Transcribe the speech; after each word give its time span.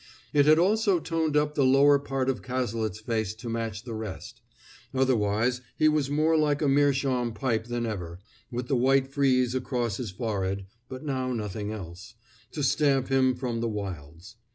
It 0.33 0.47
had 0.47 0.57
also 0.57 0.99
toned 0.99 1.37
up 1.37 1.53
the 1.53 1.63
lower 1.63 1.99
part 1.99 2.27
of 2.27 2.41
Cazalet's 2.41 2.99
face 2.99 3.35
to 3.35 3.47
match 3.47 3.83
the 3.83 3.93
rest; 3.93 4.41
otherwise 4.95 5.61
he 5.77 5.87
was 5.87 6.09
more 6.09 6.35
like 6.35 6.59
a 6.63 6.67
meerschaum 6.67 7.33
pipe 7.33 7.65
than 7.65 7.85
ever, 7.85 8.17
with 8.49 8.67
the 8.67 8.75
white 8.75 9.07
frieze 9.13 9.53
across 9.53 9.97
his 9.97 10.09
forehead 10.09 10.65
(but 10.89 11.03
now 11.05 11.33
nothing 11.33 11.71
else) 11.71 12.15
to 12.51 12.63
stamp 12.63 13.09
him 13.09 13.35
from 13.35 13.61
the 13.61 13.69
wilds. 13.69 14.37